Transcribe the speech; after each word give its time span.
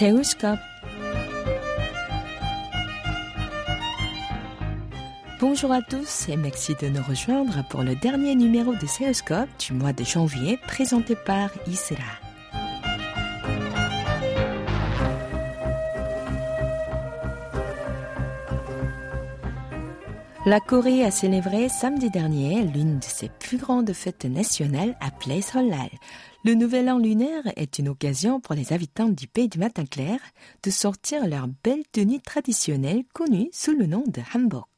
Seoulscope. 0.00 0.58
Bonjour 5.38 5.72
à 5.72 5.82
tous 5.82 6.26
et 6.30 6.38
merci 6.38 6.74
de 6.80 6.88
nous 6.88 7.02
rejoindre 7.02 7.62
pour 7.68 7.82
le 7.82 7.94
dernier 7.96 8.34
numéro 8.34 8.74
de 8.74 8.86
Seoulscope 8.86 9.50
du 9.58 9.74
mois 9.74 9.92
de 9.92 10.02
janvier 10.02 10.58
présenté 10.66 11.14
par 11.16 11.50
Isra. 11.66 12.19
La 20.46 20.58
Corée 20.58 21.04
a 21.04 21.10
célébré 21.10 21.68
samedi 21.68 22.08
dernier 22.08 22.62
l'une 22.62 22.98
de 22.98 23.04
ses 23.04 23.28
plus 23.28 23.58
grandes 23.58 23.92
fêtes 23.92 24.24
nationales 24.24 24.96
appelée 24.98 25.42
Solal. 25.42 25.90
Le 26.46 26.54
nouvel 26.54 26.88
an 26.88 26.96
lunaire 26.96 27.42
est 27.56 27.78
une 27.78 27.90
occasion 27.90 28.40
pour 28.40 28.54
les 28.54 28.72
habitants 28.72 29.10
du 29.10 29.28
pays 29.28 29.50
du 29.50 29.58
matin 29.58 29.84
clair 29.84 30.18
de 30.62 30.70
sortir 30.70 31.26
leur 31.28 31.46
belle 31.62 31.82
tenue 31.92 32.22
traditionnelle 32.22 33.04
connue 33.12 33.50
sous 33.52 33.76
le 33.76 33.84
nom 33.84 34.02
de 34.06 34.22
hanbok. 34.34 34.69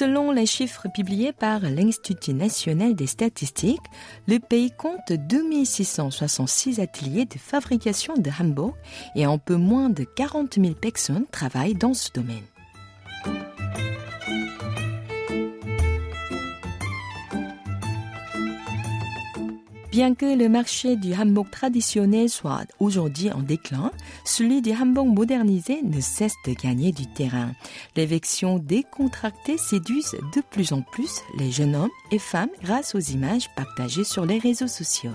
Selon 0.00 0.32
les 0.32 0.46
chiffres 0.46 0.88
publiés 0.88 1.34
par 1.34 1.60
l'Institut 1.60 2.32
national 2.32 2.94
des 2.94 3.06
statistiques, 3.06 3.84
le 4.26 4.38
pays 4.38 4.70
compte 4.70 5.12
2666 5.12 6.80
ateliers 6.80 7.26
de 7.26 7.36
fabrication 7.36 8.14
de 8.16 8.30
hanbok 8.40 8.72
et 9.14 9.26
un 9.26 9.36
peu 9.36 9.56
moins 9.56 9.90
de 9.90 10.04
40 10.04 10.54
000 10.54 10.72
personnes 10.72 11.26
travaillent 11.30 11.74
dans 11.74 11.92
ce 11.92 12.08
domaine. 12.14 12.46
Bien 19.90 20.14
que 20.14 20.38
le 20.38 20.48
marché 20.48 20.94
du 20.94 21.14
hanbok 21.14 21.50
traditionnel 21.50 22.28
soit 22.28 22.64
aujourd'hui 22.78 23.32
en 23.32 23.42
déclin, 23.42 23.90
celui 24.24 24.62
du 24.62 24.70
hanbok 24.70 25.06
modernisé 25.06 25.82
ne 25.82 26.00
cesse 26.00 26.34
de 26.46 26.52
gagner 26.52 26.92
du 26.92 27.08
terrain. 27.08 27.50
Les 27.96 28.06
versions 28.06 28.60
décontractées 28.60 29.58
séduisent 29.58 30.16
de 30.36 30.42
plus 30.48 30.72
en 30.72 30.82
plus 30.82 31.22
les 31.36 31.50
jeunes 31.50 31.74
hommes 31.74 31.90
et 32.12 32.20
femmes 32.20 32.50
grâce 32.62 32.94
aux 32.94 33.00
images 33.00 33.52
partagées 33.56 34.04
sur 34.04 34.24
les 34.26 34.38
réseaux 34.38 34.68
sociaux. 34.68 35.10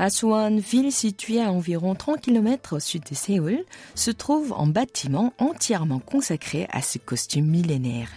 Asuan, 0.00 0.56
ville 0.56 0.92
située 0.92 1.42
à 1.42 1.52
environ 1.52 1.94
30 1.94 2.22
km 2.22 2.76
au 2.76 2.80
sud 2.80 3.02
de 3.10 3.14
Séoul, 3.14 3.66
se 3.94 4.10
trouve 4.10 4.54
un 4.56 4.66
bâtiment 4.66 5.34
entièrement 5.36 5.98
consacré 5.98 6.66
à 6.70 6.80
ce 6.80 6.96
costume 6.96 7.44
millénaire. 7.44 8.08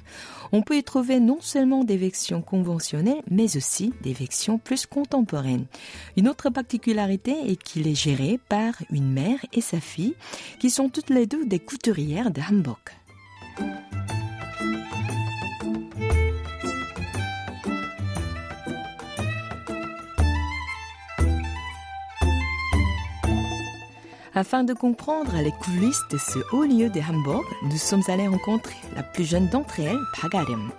On 0.53 0.61
peut 0.61 0.77
y 0.77 0.83
trouver 0.83 1.19
non 1.19 1.39
seulement 1.41 1.83
des 1.83 1.97
versions 1.97 2.41
conventionnelles, 2.41 3.21
mais 3.29 3.57
aussi 3.57 3.91
des 4.01 4.13
versions 4.13 4.59
plus 4.59 4.85
contemporaines. 4.85 5.65
Une 6.15 6.29
autre 6.29 6.49
particularité 6.49 7.35
est 7.47 7.61
qu'il 7.61 7.85
est 7.85 7.95
géré 7.95 8.39
par 8.47 8.75
une 8.89 9.11
mère 9.11 9.45
et 9.51 9.59
sa 9.59 9.81
fille, 9.81 10.15
qui 10.59 10.69
sont 10.69 10.87
toutes 10.87 11.09
les 11.09 11.25
deux 11.25 11.45
des 11.45 11.59
couturières 11.59 12.31
de 12.31 12.39
Hamburg. 12.49 12.79
Afin 24.35 24.63
de 24.63 24.73
comprendre 24.73 25.35
les 25.43 25.51
coulisses 25.51 26.01
de 26.09 26.17
ce 26.17 26.39
haut 26.51 26.63
lieu 26.63 26.89
de 26.89 26.99
Hambourg, 26.99 27.45
nous 27.65 27.77
sommes 27.77 28.01
allés 28.07 28.27
rencontrer 28.27 28.75
la 28.95 29.03
plus 29.03 29.25
jeune 29.25 29.47
d'entre 29.49 29.79
elles, 29.79 29.99
Pagarim. 30.19 30.71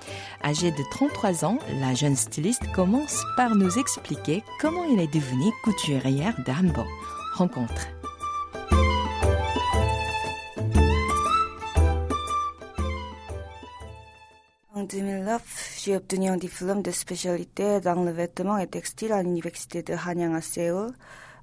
Âgée 0.42 0.72
de 0.72 0.82
33 0.90 1.44
ans, 1.44 1.58
la 1.80 1.94
jeune 1.94 2.16
styliste 2.16 2.66
commence 2.72 3.22
par 3.36 3.54
nous 3.54 3.78
expliquer 3.78 4.42
comment 4.60 4.82
elle 4.92 4.98
est 4.98 5.14
devenue 5.14 5.52
couturière 5.62 6.34
de 6.44 6.50
Hambourg. 6.50 6.88
Rencontre. 7.34 7.86
En 14.74 14.82
2009, 14.82 15.78
j'ai 15.80 15.96
obtenu 15.96 16.28
un 16.28 16.36
diplôme 16.38 16.82
de 16.82 16.90
spécialité 16.90 17.80
dans 17.80 18.02
le 18.02 18.10
vêtement 18.10 18.58
et 18.58 18.66
textile 18.66 19.12
à 19.12 19.22
l'université 19.22 19.84
de 19.84 19.94
Hanyang 19.94 20.34
à 20.34 20.40
Séoul. 20.40 20.92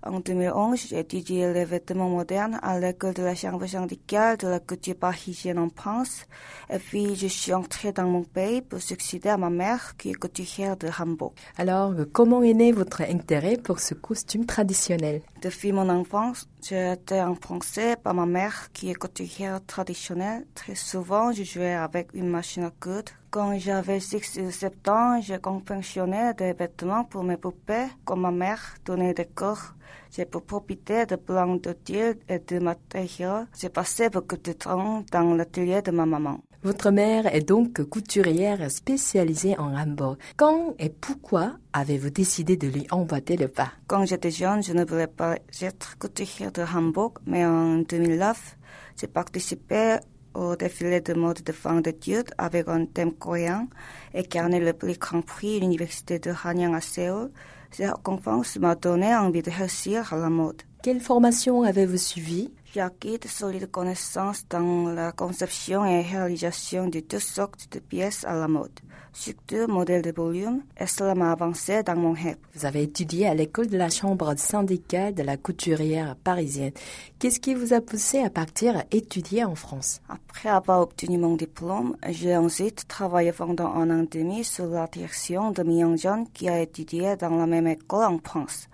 En 0.04 0.20
2011, 0.20 0.88
j'ai 0.90 1.00
étudié 1.00 1.54
les 1.54 1.64
vêtements 1.64 2.10
modernes 2.10 2.60
à 2.64 2.80
l'école 2.80 3.14
de 3.14 3.22
la 3.22 3.36
chambre 3.36 3.68
syndicale 3.68 4.36
de 4.38 4.48
la 4.48 4.60
couture 4.60 4.96
parisienne 4.96 5.60
en 5.60 5.70
France. 5.70 6.26
Et 6.72 6.80
puis, 6.80 7.16
je 7.16 7.28
suis 7.28 7.54
entrée 7.54 7.92
dans 7.92 8.08
mon 8.08 8.24
pays 8.24 8.64
pour 8.64 8.82
succéder 8.82 9.30
à 9.30 9.38
ma 9.38 9.52
mère 9.52 9.96
qui 9.98 10.10
est 10.10 10.16
couturière 10.16 10.76
de 10.76 10.88
Hambourg. 10.88 11.34
Alors, 11.56 11.94
comment 12.12 12.42
est 12.42 12.56
né 12.56 12.72
votre 12.72 13.02
intérêt 13.04 13.58
pour 13.58 13.80
ce 13.80 13.94
costume 13.94 14.48
traditionnel? 14.48 15.22
Depuis 15.44 15.72
mon 15.72 15.88
enfance, 15.88 16.50
j'ai 16.64 16.94
été 16.94 17.20
influencée 17.20 17.96
par 17.96 18.14
ma 18.14 18.26
mère 18.26 18.72
qui 18.72 18.92
est 18.92 18.96
couturière 18.96 19.66
traditionnelle. 19.66 20.46
Très 20.54 20.76
souvent, 20.76 21.32
je 21.32 21.44
jouais 21.44 21.74
avec 21.74 22.10
une 22.14 22.30
machine 22.30 22.64
à 22.64 22.70
coudre. 22.70 23.12
Quand 23.32 23.58
j'avais 23.58 24.00
6 24.00 24.40
ou 24.42 24.52
7 24.52 24.88
ans, 24.90 25.20
j'ai 25.22 25.40
confectionné 25.40 26.34
des 26.38 26.54
vêtements 26.54 27.04
pour 27.04 27.24
mes 27.24 27.38
poupées. 27.38 27.88
Quand 28.06 28.18
ma 28.18 28.32
mère 28.32 28.76
donnait 28.86 29.14
des 29.14 29.26
cours, 29.26 29.74
j'ai 30.12 30.26
pu 30.26 30.40
profiter 30.40 31.06
de 31.06 31.16
plans 31.16 31.56
de 31.56 31.74
tuiles 31.74 32.20
et 32.28 32.40
de 32.40 32.60
matériaux. 32.60 33.46
J'ai 33.58 33.70
passé 33.70 34.10
beaucoup 34.10 34.38
de 34.38 34.54
temps 34.54 35.04
dans 35.12 35.34
l'atelier 35.34 35.82
de 35.82 35.92
ma 35.92 36.06
maman. 36.06 36.42
Votre 36.64 36.92
mère 36.92 37.26
est 37.34 37.42
donc 37.42 37.82
couturière 37.90 38.70
spécialisée 38.70 39.58
en 39.58 39.76
Hambourg. 39.76 40.18
Quand 40.38 40.76
et 40.78 40.90
pourquoi 40.90 41.54
avez-vous 41.74 42.12
décidé 42.12 42.56
de 42.56 42.68
lui 42.68 42.86
emboîter 42.92 43.36
le 43.36 43.48
pas? 43.48 43.72
Quand 43.88 44.06
j'étais 44.06 44.30
jeune, 44.30 44.62
je 44.62 44.72
ne 44.74 44.86
voulais 44.86 45.08
pas 45.08 45.38
être 45.60 45.98
couturière 45.98 46.52
de 46.52 46.62
Hambourg, 46.62 47.16
mais 47.26 47.44
en 47.44 47.80
2009, 47.80 48.58
j'ai 48.96 49.08
participé 49.08 49.98
au 50.36 50.56
défilé 50.56 51.02
de 51.02 51.16
mode 51.16 51.42
de 51.44 51.52
fin 51.52 51.82
d'études 51.82 52.30
avec 52.38 52.68
un 52.68 52.86
thème 52.86 53.14
coréen 53.14 53.68
et 54.14 54.22
gagné 54.22 54.60
le 54.60 54.74
prix 54.74 55.00
Grand 55.00 55.24
Prix 55.24 55.58
à 55.58 55.60
l'université 55.62 56.20
de 56.20 56.32
Hanyang 56.32 56.76
à 56.76 56.82
Séoul. 56.82 57.32
Cette 57.72 57.92
conférence 58.04 58.60
m'a 58.60 58.76
donné 58.76 59.16
envie 59.16 59.42
de 59.42 59.50
réussir 59.50 60.14
à 60.14 60.18
la 60.18 60.30
mode. 60.30 60.62
Quelle 60.84 61.02
formation 61.02 61.64
avez-vous 61.64 61.98
suivi 61.98 62.52
J'ai 62.74 62.80
acquis 62.80 63.20
de 63.20 63.28
solides 63.28 63.70
connaissances 63.70 64.46
dans 64.50 64.94
la 64.94 65.12
conception 65.12 65.84
et 65.84 66.04
réalisation 66.04 66.88
de 66.88 67.02
toutes 67.02 67.20
sortes 67.20 67.68
de 67.70 67.80
pièces 67.80 68.24
à 68.24 68.34
la 68.34 68.48
mode, 68.48 68.80
surtout 69.12 69.68
modèles 69.68 70.04
de 70.04 70.14
volume, 70.14 70.62
et 70.80 70.88
cela 70.88 71.14
m'a 71.14 71.34
avancé 71.34 71.84
dans 71.84 71.98
mon 71.98 72.14
rêve. 72.14 72.38
Vous 72.56 72.66
avez 72.66 72.84
étudié 72.84 73.28
à 73.28 73.34
l'école 73.34 73.68
de 73.68 73.78
la 73.78 73.90
chambre 73.90 74.34
syndicale 74.38 75.14
de 75.14 75.22
la 75.22 75.36
couturière 75.36 76.16
parisienne. 76.16 76.72
Qu'est-ce 77.20 77.42
qui 77.42 77.56
vous 77.56 77.74
a 77.74 77.82
poussé 77.82 78.20
à 78.20 78.30
partir 78.30 78.82
étudier 78.90 79.44
en 79.44 79.56
France? 79.56 80.00
Après 80.08 80.48
avoir 80.48 80.80
obtenu 80.80 81.18
mon 81.18 81.36
diplôme, 81.36 81.98
j'ai 82.08 82.38
ensuite 82.38 82.88
travaillé 82.88 83.34
pendant 83.34 83.74
un 83.74 83.90
an 83.90 84.03
et 84.03 84.18
demi 84.18 84.46
sous 84.46 84.70
la 84.70 84.88
direction 84.88 85.52
de 85.52 85.62
Mi 85.64 85.80
Young-jeon 85.80 86.28
qui 86.34 86.48
a 86.48 86.62
étudié 86.62 87.18
dans 87.18 87.36
la 87.36 87.48
même 87.48 87.68
école 87.68 88.06
en 88.06 88.20
France. 88.24 88.70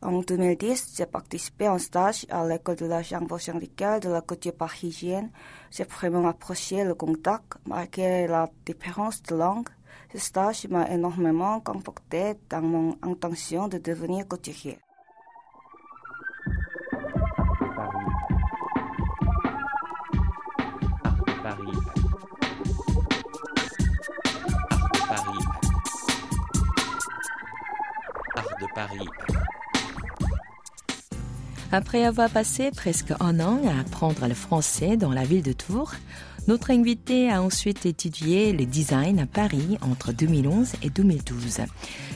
En 0.00 0.20
2010, 0.22 0.94
j'ai 0.96 1.06
participé 1.06 1.66
à 1.66 1.72
un 1.72 1.78
stage 1.78 2.24
à 2.30 2.46
l'école 2.46 2.76
de 2.76 2.86
la 2.86 3.02
chambre 3.02 3.36
syndicale 3.38 3.98
de 3.98 4.08
la 4.08 4.20
couture 4.20 4.54
parisienne. 4.54 5.30
J'ai 5.72 5.82
vraiment 5.82 6.28
apprécié 6.28 6.84
le 6.84 6.94
contact, 6.94 7.54
malgré 7.66 8.28
la 8.28 8.48
différence 8.64 9.20
de 9.24 9.34
langue. 9.34 9.68
Ce 10.12 10.18
stage 10.18 10.68
m'a 10.68 10.88
énormément 10.88 11.58
conforté 11.60 12.34
dans 12.48 12.62
mon 12.62 12.96
intention 13.02 13.66
de 13.66 13.78
devenir 13.78 14.28
couturier. 14.28 14.78
Après 31.70 32.04
avoir 32.04 32.30
passé 32.30 32.70
presque 32.74 33.12
un 33.20 33.40
an 33.40 33.60
à 33.66 33.80
apprendre 33.80 34.26
le 34.26 34.34
français 34.34 34.96
dans 34.96 35.12
la 35.12 35.24
ville 35.24 35.42
de 35.42 35.52
Tours, 35.52 35.92
notre 36.46 36.70
invité 36.70 37.30
a 37.30 37.42
ensuite 37.42 37.84
étudié 37.84 38.54
le 38.54 38.64
design 38.64 39.18
à 39.18 39.26
Paris 39.26 39.76
entre 39.82 40.12
2011 40.12 40.72
et 40.82 40.88
2012. 40.88 41.58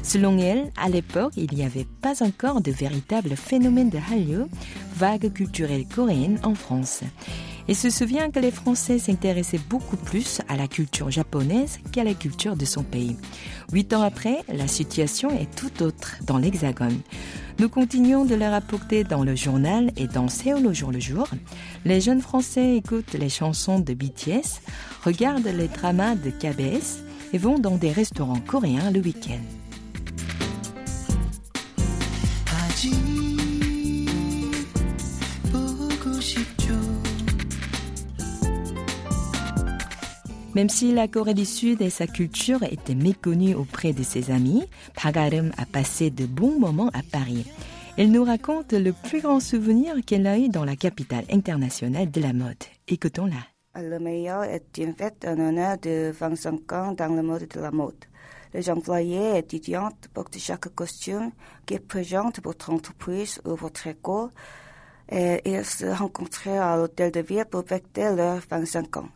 Selon 0.02 0.38
elle, 0.38 0.70
à 0.82 0.88
l'époque, 0.88 1.34
il 1.36 1.54
n'y 1.54 1.64
avait 1.64 1.86
pas 2.00 2.22
encore 2.22 2.62
de 2.62 2.70
véritable 2.70 3.36
phénomène 3.36 3.90
de 3.90 3.98
Hallyu, 4.10 4.46
vague 4.96 5.30
culturelle 5.30 5.84
coréenne 5.86 6.38
en 6.44 6.54
France. 6.54 7.02
Et 7.68 7.74
se 7.74 7.90
souvient 7.90 8.30
que 8.30 8.40
les 8.40 8.50
Français 8.50 8.98
s'intéressaient 8.98 9.60
beaucoup 9.70 9.96
plus 9.96 10.40
à 10.48 10.56
la 10.56 10.68
culture 10.68 11.10
japonaise 11.10 11.78
qu'à 11.92 12.04
la 12.04 12.14
culture 12.14 12.56
de 12.56 12.64
son 12.64 12.82
pays. 12.82 13.16
Huit 13.72 13.92
ans 13.92 14.02
après, 14.02 14.38
la 14.52 14.66
situation 14.66 15.30
est 15.30 15.54
tout 15.54 15.82
autre 15.82 16.16
dans 16.26 16.38
l'Hexagone. 16.38 17.00
Nous 17.58 17.68
continuons 17.68 18.24
de 18.24 18.34
le 18.34 18.48
rapporter 18.48 19.04
dans 19.04 19.24
le 19.24 19.36
journal 19.36 19.92
et 19.96 20.06
dans 20.06 20.28
Séoul 20.28 20.66
au 20.66 20.72
jour 20.72 20.90
le 20.90 21.00
jour. 21.00 21.28
Les 21.84 22.00
jeunes 22.00 22.20
Français 22.20 22.76
écoutent 22.76 23.14
les 23.14 23.28
chansons 23.28 23.78
de 23.78 23.94
BTS, 23.94 24.60
regardent 25.04 25.46
les 25.46 25.68
dramas 25.68 26.14
de 26.14 26.30
KBS 26.30 27.04
et 27.32 27.38
vont 27.38 27.58
dans 27.58 27.76
des 27.76 27.92
restaurants 27.92 28.40
coréens 28.40 28.90
le 28.90 29.00
week-end. 29.00 29.61
Même 40.54 40.68
si 40.68 40.92
la 40.92 41.08
Corée 41.08 41.32
du 41.32 41.46
Sud 41.46 41.80
et 41.80 41.88
sa 41.88 42.06
culture 42.06 42.62
étaient 42.62 42.94
méconnues 42.94 43.54
auprès 43.54 43.94
de 43.94 44.02
ses 44.02 44.30
amis, 44.30 44.64
Pagarum 44.94 45.50
a 45.56 45.64
passé 45.64 46.10
de 46.10 46.26
bons 46.26 46.58
moments 46.58 46.90
à 46.92 47.00
Paris. 47.10 47.46
Elle 47.96 48.10
nous 48.10 48.24
raconte 48.24 48.74
le 48.74 48.92
plus 48.92 49.22
grand 49.22 49.40
souvenir 49.40 49.94
qu'elle 50.06 50.26
a 50.26 50.38
eu 50.38 50.50
dans 50.50 50.66
la 50.66 50.76
capitale 50.76 51.24
internationale 51.30 52.10
de 52.10 52.20
la 52.20 52.34
mode. 52.34 52.62
Écoutons-la. 52.86 53.80
Le 53.82 53.98
meilleur 53.98 54.44
est 54.44 54.76
une 54.76 54.94
fête 54.94 55.24
en 55.26 55.38
honneur 55.38 55.78
de 55.78 56.12
25 56.12 56.72
ans 56.72 56.92
dans 56.92 57.14
le 57.14 57.22
mode 57.22 57.48
de 57.48 57.60
la 57.60 57.70
mode. 57.70 58.04
Les 58.52 58.68
employés 58.68 59.36
et 59.36 59.38
étudiantes 59.38 60.08
portent 60.12 60.36
chaque 60.38 60.68
costume 60.74 61.30
qui 61.64 61.78
présente 61.78 62.42
votre 62.44 62.70
entreprise 62.70 63.40
ou 63.46 63.54
votre 63.54 63.86
école 63.86 64.28
et 65.10 65.40
ils 65.46 65.64
se 65.64 65.86
rencontraient 65.86 66.58
à 66.58 66.76
l'hôtel 66.76 67.10
de 67.10 67.20
ville 67.20 67.46
pour 67.50 67.64
fêter 67.66 68.14
leurs 68.14 68.40
25 68.50 68.98
ans. 68.98 69.08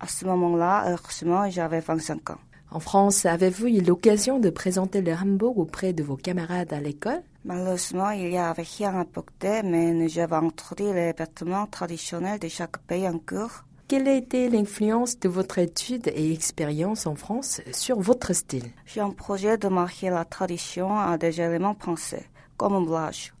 À 0.00 0.08
ce 0.08 0.24
moment-là, 0.26 0.84
heureusement, 0.90 1.48
j'avais 1.48 1.80
25 1.80 2.30
ans. 2.30 2.38
En 2.70 2.80
France, 2.80 3.24
avez-vous 3.24 3.68
eu 3.68 3.80
l'occasion 3.80 4.38
de 4.38 4.50
présenter 4.50 5.00
le 5.00 5.12
hanbok 5.14 5.56
auprès 5.56 5.92
de 5.92 6.02
vos 6.02 6.16
camarades 6.16 6.72
à 6.72 6.80
l'école? 6.80 7.22
Malheureusement, 7.44 8.10
il 8.10 8.28
n'y 8.28 8.38
avait 8.38 8.66
rien 8.78 8.98
à 8.98 9.04
porter, 9.04 9.62
mais 9.62 9.92
nous 9.92 10.18
avons 10.18 10.48
introduit 10.48 10.92
les 10.92 11.12
vêtements 11.12 11.66
traditionnels 11.66 12.40
de 12.40 12.48
chaque 12.48 12.78
pays 12.78 13.08
en 13.08 13.18
cours. 13.18 13.64
Quelle 13.88 14.08
a 14.08 14.14
été 14.14 14.48
l'influence 14.50 15.18
de 15.20 15.28
votre 15.28 15.58
étude 15.58 16.08
et 16.08 16.32
expérience 16.32 17.06
en 17.06 17.14
France 17.14 17.60
sur 17.72 18.00
votre 18.00 18.32
style? 18.32 18.72
J'ai 18.84 19.00
un 19.00 19.10
projet 19.10 19.56
de 19.58 19.68
marquer 19.68 20.10
la 20.10 20.24
tradition 20.24 20.98
à 20.98 21.16
des 21.16 21.40
éléments 21.40 21.76
français, 21.78 22.26
comme 22.56 22.74
un 22.74 22.82
blage. 22.82 23.32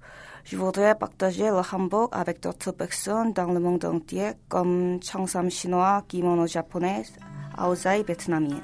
Je 0.48 0.56
voudrais 0.56 0.94
partager 0.94 1.48
le 1.48 1.60
hanbok 1.72 2.10
avec 2.12 2.40
d'autres 2.40 2.70
personnes 2.70 3.32
dans 3.32 3.52
le 3.52 3.58
monde 3.58 3.84
entier, 3.84 4.30
comme 4.48 5.00
changsam 5.02 5.50
chinois, 5.50 6.04
kimono 6.06 6.46
japonais, 6.46 7.02
aozai 7.58 8.04
vietnamien. 8.04 8.62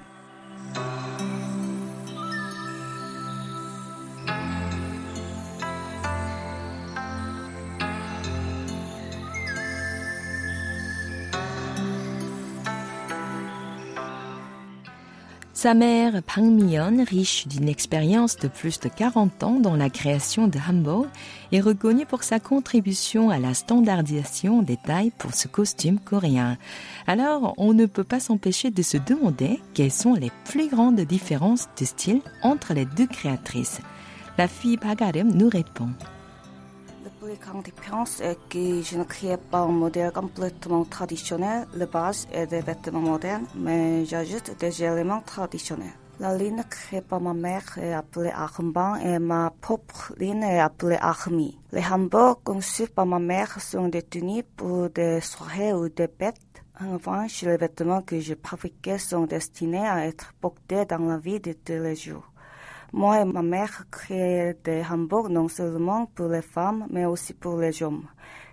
Sa 15.62 15.74
mère, 15.74 16.24
Pang 16.24 16.50
Mion, 16.50 17.04
riche 17.08 17.46
d'une 17.46 17.68
expérience 17.68 18.36
de 18.36 18.48
plus 18.48 18.80
de 18.80 18.88
40 18.88 19.44
ans 19.44 19.60
dans 19.60 19.76
la 19.76 19.90
création 19.90 20.48
de 20.48 20.58
hanbok, 20.58 21.06
est 21.52 21.60
reconnue 21.60 22.04
pour 22.04 22.24
sa 22.24 22.40
contribution 22.40 23.30
à 23.30 23.38
la 23.38 23.54
standardisation 23.54 24.62
des 24.62 24.76
tailles 24.76 25.12
pour 25.16 25.34
ce 25.34 25.46
costume 25.46 26.00
coréen. 26.00 26.58
Alors, 27.06 27.54
on 27.58 27.74
ne 27.74 27.86
peut 27.86 28.02
pas 28.02 28.18
s'empêcher 28.18 28.72
de 28.72 28.82
se 28.82 28.96
demander 28.96 29.60
quelles 29.72 29.92
sont 29.92 30.14
les 30.14 30.32
plus 30.46 30.68
grandes 30.68 31.00
différences 31.02 31.68
de 31.78 31.84
style 31.84 32.22
entre 32.42 32.74
les 32.74 32.84
deux 32.84 33.06
créatrices. 33.06 33.80
La 34.38 34.48
fille 34.48 34.78
Pagarim 34.78 35.30
nous 35.32 35.48
répond. 35.48 35.90
La 37.24 37.62
différence 37.62 38.20
est 38.20 38.36
que 38.48 38.82
je 38.82 38.98
ne 38.98 39.04
crée 39.04 39.36
pas 39.36 39.60
un 39.60 39.68
modèle 39.68 40.10
complètement 40.10 40.84
traditionnel, 40.84 41.68
le 41.72 41.86
base 41.86 42.26
est 42.32 42.48
des 42.48 42.62
vêtements 42.62 43.00
modernes, 43.00 43.46
mais 43.54 44.04
j'ajoute 44.04 44.58
des 44.58 44.82
éléments 44.82 45.20
traditionnels. 45.20 45.94
La 46.18 46.36
ligne 46.36 46.64
créée 46.68 47.00
par 47.00 47.20
ma 47.20 47.32
mère 47.32 47.78
est 47.78 47.92
appelée 47.92 48.32
Ahmban 48.34 48.96
et 48.96 49.20
ma 49.20 49.52
propre 49.60 50.12
ligne 50.18 50.42
est 50.42 50.58
appelée 50.58 50.98
Ahmi. 51.00 51.56
Les 51.70 51.84
hanboks 51.84 52.42
conçus 52.42 52.88
par 52.88 53.06
ma 53.06 53.20
mère 53.20 53.60
sont 53.60 53.86
des 53.86 54.02
tenues 54.02 54.42
pour 54.56 54.90
des 54.90 55.20
soirées 55.20 55.72
ou 55.72 55.88
des 55.88 56.08
fêtes. 56.08 56.64
En 56.80 56.94
revanche, 56.94 57.42
les 57.42 57.56
vêtements 57.56 58.02
que 58.02 58.18
je 58.18 58.34
fabriquais 58.34 58.98
sont 58.98 59.26
destinés 59.26 59.86
à 59.86 60.06
être 60.06 60.32
portés 60.40 60.86
dans 60.86 60.98
la 60.98 61.18
vie 61.18 61.38
de 61.38 61.52
tous 61.52 61.72
les 61.74 61.94
jours. 61.94 62.31
Moi 62.94 63.22
et 63.22 63.24
ma 63.24 63.40
mère 63.40 63.86
créent 63.90 64.54
des 64.64 64.82
hanboks 64.84 65.30
non 65.30 65.48
seulement 65.48 66.04
pour 66.14 66.28
les 66.28 66.42
femmes, 66.42 66.86
mais 66.90 67.06
aussi 67.06 67.32
pour 67.32 67.58
les 67.58 67.82
hommes. 67.82 68.04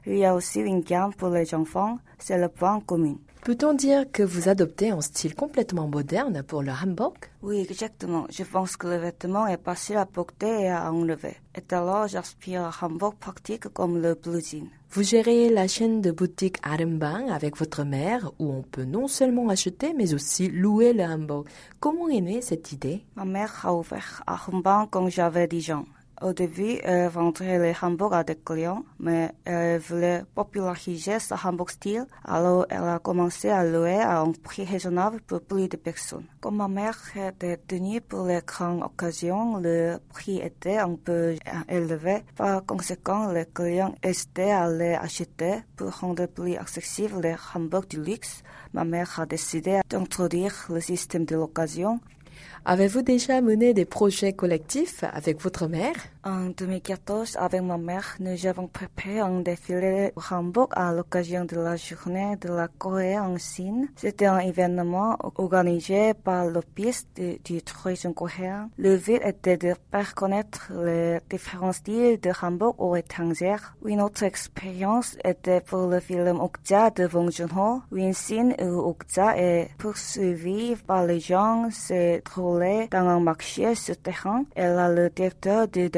Il 0.06 0.16
y 0.18 0.26
a 0.26 0.34
aussi 0.34 0.62
une 0.62 0.80
gamme 0.80 1.14
pour 1.14 1.30
les 1.30 1.54
enfants, 1.54 2.00
c'est 2.18 2.38
le 2.38 2.48
point 2.48 2.80
commun. 2.80 3.18
Peut-on 3.42 3.74
dire 3.74 4.12
que 4.12 4.22
vous 4.22 4.50
adoptez 4.50 4.90
un 4.90 5.00
style 5.00 5.34
complètement 5.34 5.88
moderne 5.88 6.44
pour 6.44 6.62
le 6.62 6.72
hanbok? 6.72 7.32
Oui, 7.42 7.66
exactement. 7.70 8.28
Je 8.30 8.44
pense 8.44 8.76
que 8.76 8.88
le 8.88 8.98
vêtement 8.98 9.48
est 9.48 9.64
facile 9.64 9.96
à 9.96 10.06
porter 10.06 10.64
et 10.64 10.70
à 10.70 10.92
enlever. 10.92 11.38
Et 11.56 11.74
alors, 11.74 12.08
j'aspire 12.08 12.64
à 12.64 12.86
hanbok 12.86 13.16
pratique 13.16 13.70
comme 13.70 14.02
le 14.02 14.16
blue 14.16 14.42
jean. 14.42 14.68
Vous 14.92 15.04
gérez 15.04 15.50
la 15.50 15.68
chaîne 15.68 16.02
de 16.02 16.12
boutique 16.12 16.58
Arembang 16.64 17.30
avec 17.30 17.56
votre 17.58 17.84
mère 17.84 18.32
où 18.40 18.52
on 18.52 18.62
peut 18.62 18.86
non 18.86 19.08
seulement 19.08 19.48
acheter 19.50 19.94
mais 19.96 20.14
aussi 20.14 20.50
louer 20.50 20.94
le 20.94 21.04
hanbok. 21.04 21.48
Comment 21.80 22.10
est 22.10 22.22
née 22.22 22.42
cette 22.42 22.72
idée? 22.74 23.06
Ma 23.16 23.24
mère 23.24 23.54
a 23.64 23.74
ouvert 23.74 24.22
Arembang 24.28 24.88
quand 24.92 25.08
j'avais 25.08 25.48
10 25.48 25.72
ans. 25.72 25.86
Au 26.22 26.34
début, 26.34 26.80
elle 26.84 27.10
vendait 27.10 27.60
les 27.60 27.74
hanboks 27.82 28.14
à 28.14 28.24
des 28.26 28.36
clients, 28.36 28.84
mais 29.00 29.32
elle 29.46 29.80
voulait 29.80 30.24
populariser 30.36 31.18
ce 31.20 31.34
hanbok 31.34 31.72
style, 31.72 32.06
alors 32.26 32.66
elle 32.70 32.84
a 32.84 33.00
commencé 33.00 33.50
à 33.50 33.64
louer 33.64 34.02
à 34.02 34.20
un 34.20 34.34
prix 34.34 34.66
raisonnable 34.66 35.22
pour 35.22 35.40
plus 35.40 35.70
de 35.70 35.78
personnes. 35.78 36.26
Comme 36.42 36.58
ma 36.58 36.68
mère 36.68 36.98
était 37.16 37.56
tenue 37.56 38.02
pour 38.02 38.26
les 38.26 38.42
grandes 38.46 38.84
occasions, 38.84 39.58
le 39.58 39.98
prix 40.10 40.40
était 40.40 40.78
un 40.78 40.96
peu 40.96 41.36
élevé. 41.70 42.24
Par 42.36 42.66
conséquent, 42.66 43.32
les 43.32 43.46
clients 43.46 43.96
hésitaient 44.04 44.52
à 44.52 44.70
les 44.70 44.96
acheter 44.96 45.60
pour 45.78 45.98
rendre 46.00 46.26
plus 46.26 46.56
accessibles 46.58 47.22
les 47.22 47.36
hanboks 47.56 47.88
du 47.88 48.04
luxe. 48.04 48.44
Ma 48.74 48.84
mère 48.84 49.20
a 49.20 49.26
décidé 49.26 49.80
d'introduire 49.90 50.54
le 50.70 50.82
système 50.82 51.26
de 51.26 51.36
l'occasion 51.36 52.00
Avez-vous 52.66 53.02
déjà 53.02 53.42
mené 53.42 53.74
des 53.74 53.86
projets 53.86 54.34
collectifs 54.34 55.04
avec 55.14 55.42
votre 55.42 55.68
mère? 55.68 55.96
En 56.26 56.50
2014, 56.50 57.38
avec 57.40 57.62
ma 57.62 57.78
mère, 57.78 58.18
nous 58.20 58.46
avons 58.46 58.68
préparé 58.68 59.22
un 59.22 59.40
défilé 59.40 60.12
au 60.18 60.34
Hambourg 60.34 60.68
à 60.74 60.92
l'occasion 60.92 61.46
de 61.46 61.56
la 61.56 61.78
journée 61.78 62.36
de 62.42 62.50
la 62.50 62.68
Corée 62.68 63.18
en 63.18 63.38
Chine. 63.38 63.88
C'était 63.96 64.26
un 64.26 64.40
événement 64.40 65.18
organisé 65.38 66.14
par 66.14 66.48
l'Office 66.48 67.08
du 67.16 67.62
tourisme 67.62 68.14
coréen. 68.14 68.70
Le 68.78 68.98
but 68.98 69.22
était 69.24 69.56
de 69.56 69.74
faire 69.92 70.14
connaître 70.14 70.74
les 70.74 71.20
différents 71.30 71.72
styles 71.72 72.20
de 72.20 72.32
Hambourg 72.42 72.76
aux 72.80 72.98
étrangers. 72.98 73.56
Une 73.86 74.02
autre 74.02 74.24
expérience 74.24 75.16
était 75.24 75.62
pour 75.62 75.88
le 75.88 76.02
film 76.02 76.42
Okja 76.42 76.90
de 76.90 77.08
Bong 77.08 77.32
Joon-ho. 77.32 77.82
Une 77.94 78.14
scène 78.14 78.56
où 78.62 78.90
Okja 78.90 79.38
est 79.38 79.70
poursuivi 79.78 80.76
par 80.76 81.06
les 81.06 81.22
gens 81.22 81.70
se 81.72 82.20
trouvait 82.20 82.90
dans 82.92 83.08
un 83.08 83.22
marché 83.22 83.74
souterrain. 83.74 84.44
Et 84.58 84.64
là, 84.64 84.90
le 84.90 85.10
directeur 85.10 85.70
du 85.70 85.90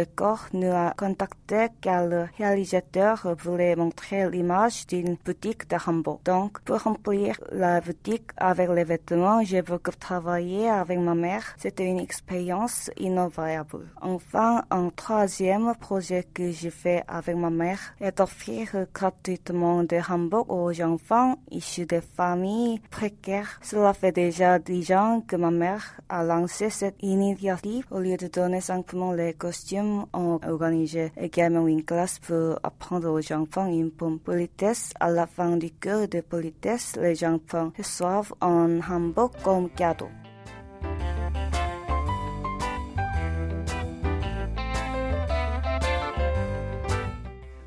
nous 0.53 0.71
a 0.71 0.93
contacté 0.97 1.67
car 1.81 2.05
le 2.05 2.25
réalisateur 2.37 3.35
voulait 3.43 3.75
montrer 3.75 4.29
l'image 4.29 4.87
d'une 4.87 5.15
boutique 5.25 5.69
de 5.69 5.77
Hambourg. 5.85 6.21
Donc, 6.25 6.61
pour 6.61 6.81
remplir 6.81 7.39
la 7.51 7.81
boutique 7.81 8.31
avec 8.37 8.69
les 8.69 8.83
vêtements, 8.83 9.43
j'ai 9.43 9.61
beaucoup 9.61 9.91
travaillé 9.91 10.69
avec 10.69 10.99
ma 10.99 11.15
mère. 11.15 11.55
C'était 11.57 11.85
une 11.85 11.99
expérience 11.99 12.89
inoubliable. 12.97 13.87
Enfin, 14.01 14.63
un 14.69 14.89
troisième 14.89 15.73
projet 15.79 16.25
que 16.33 16.51
j'ai 16.51 16.69
fait 16.69 17.03
avec 17.07 17.35
ma 17.35 17.49
mère 17.49 17.93
est 17.99 18.17
d'offrir 18.17 18.87
gratuitement 18.93 19.83
des 19.83 20.01
Hambourg 20.09 20.45
aux 20.49 20.81
enfants 20.81 21.35
issus 21.49 21.85
des 21.85 22.01
familles 22.01 22.79
précaires. 22.89 23.59
Cela 23.61 23.93
fait 23.93 24.11
déjà 24.11 24.59
dix 24.59 24.91
ans 24.91 25.21
que 25.27 25.35
ma 25.35 25.51
mère 25.51 25.99
a 26.09 26.23
lancé 26.23 26.69
cette 26.69 27.01
initiative. 27.01 27.85
Au 27.91 27.99
lieu 27.99 28.17
de 28.17 28.27
donner 28.27 28.61
simplement 28.61 29.13
les 29.13 29.33
costumes, 29.33 30.00
on 30.13 30.39
organisé 30.47 31.11
également 31.17 31.67
une 31.67 31.83
classe 31.83 32.19
pour 32.19 32.59
apprendre 32.63 33.09
aux 33.09 33.33
enfants 33.33 33.67
une 33.67 33.89
bonne 33.89 34.19
politesse. 34.19 34.93
À 34.99 35.09
la 35.09 35.27
fin 35.27 35.57
du 35.57 35.71
cours 35.71 36.07
de 36.07 36.21
politesse, 36.21 36.95
les 37.01 37.23
enfants 37.23 37.71
reçoivent 37.77 38.33
un 38.41 38.79
hanbok 38.81 39.33
comme 39.43 39.69
cadeau. 39.69 40.09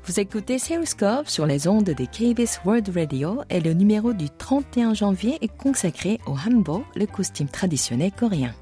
Vous 0.07 0.19
écoutez 0.19 0.59
Seoulscope 0.59 1.27
sur 1.27 1.47
les 1.47 1.67
ondes 1.67 1.89
des 1.89 2.05
KBS 2.05 2.63
World 2.63 2.89
Radio 2.95 3.41
et 3.49 3.59
le 3.59 3.73
numéro 3.73 4.13
du 4.13 4.29
31 4.29 4.93
janvier 4.93 5.39
est 5.41 5.57
consacré 5.57 6.19
au 6.27 6.33
hanbok, 6.33 6.83
le 6.95 7.07
costume 7.07 7.49
traditionnel 7.49 8.11
coréen. 8.11 8.53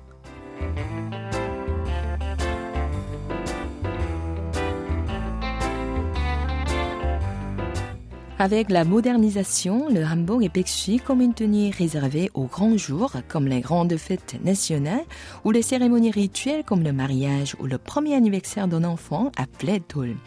Avec 8.44 8.70
la 8.70 8.84
modernisation, 8.84 9.88
le 9.88 10.04
hanbok 10.04 10.44
est 10.44 10.50
perçu 10.50 11.00
comme 11.00 11.22
une 11.22 11.34
tenue 11.34 11.72
réservée 11.72 12.30
aux 12.34 12.44
grands 12.44 12.76
jours, 12.76 13.14
comme 13.30 13.48
les 13.48 13.62
grandes 13.62 13.96
fêtes 13.96 14.36
nationales, 14.44 15.06
ou 15.46 15.52
les 15.52 15.62
cérémonies 15.62 16.12
rituelles 16.12 16.66
comme 16.66 16.84
le 16.84 16.92
mariage 16.92 17.56
ou 17.62 17.68
le 17.68 17.78
premier 17.78 18.16
anniversaire 18.16 18.68
d'un 18.68 18.84
enfant 18.84 19.32
appelé 19.38 19.82
Dol. 19.88 20.18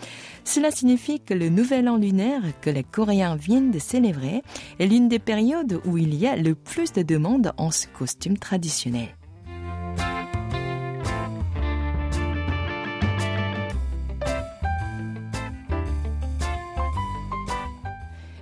Cela 0.45 0.71
signifie 0.71 1.21
que 1.21 1.35
le 1.35 1.51
nouvel 1.51 1.91
an 1.91 1.99
lunaire 1.99 2.41
que 2.63 2.71
les 2.71 2.85
Coréens 2.85 3.37
viennent 3.37 3.71
de 3.71 3.79
célébrer 3.79 4.43
est 4.79 4.87
l'une 4.87 5.11
des 5.11 5.19
périodes 5.19 5.79
où 5.85 5.99
il 5.99 6.15
y 6.15 6.27
a 6.27 6.37
le 6.37 6.55
plus 6.55 6.95
de 6.95 7.03
demandes 7.03 7.53
en 7.59 7.71
ce 7.71 7.87
costume 7.99 8.39
traditionnel. 8.39 9.16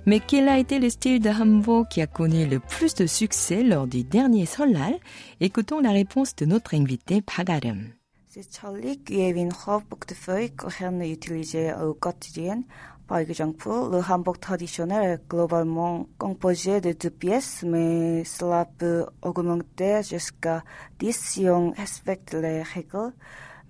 Mais 0.07 0.19
quel 0.19 0.47
a 0.49 0.59
été 0.59 0.77
le 0.77 0.91
style 0.91 1.19
de 1.19 1.31
hanbok 1.31 1.87
qui 1.89 1.99
a 1.99 2.05
connu 2.05 2.45
le 2.45 2.59
plus 2.59 2.93
de 2.93 3.07
succès 3.07 3.63
lors 3.63 3.87
du 3.87 4.03
dernier 4.03 4.45
Solal? 4.45 4.99
Écoutons 5.39 5.79
la 5.79 5.89
réponse 5.89 6.35
de 6.35 6.45
notre 6.45 6.75
invité 6.75 7.23
Pagarum. 7.23 7.87
C'est 8.29 8.45
Charlie 8.53 8.99
qui 8.99 9.21
est 9.21 9.31
une 9.31 9.51
hanbok 9.65 10.07
de 10.07 10.13
feuilles 10.13 10.51
coréenne 10.51 11.01
utilisée 11.01 11.73
au 11.73 11.95
quotidien. 11.95 12.61
Par 13.07 13.17
exemple, 13.17 13.67
le 13.67 13.99
hanbok 14.07 14.39
traditionnel 14.39 15.03
est 15.03 15.27
globalement 15.27 16.07
composé 16.19 16.81
de 16.81 16.91
deux 16.91 17.09
pièces, 17.09 17.63
mais 17.65 18.23
cela 18.25 18.65
peut 18.77 19.07
augmenter 19.23 20.03
jusqu'à 20.03 20.63
10 20.99 21.13
si 21.13 21.49
on 21.49 21.71
respecte 21.71 22.35
les 22.35 22.61
règles. 22.61 23.11